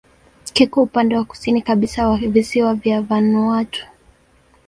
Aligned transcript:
Kiko 0.53 0.83
upande 0.83 1.15
wa 1.15 1.23
kusini 1.25 1.61
kabisa 1.61 2.07
wa 2.07 2.17
visiwa 2.17 2.75
vya 2.75 3.01
Vanuatu. 3.01 3.85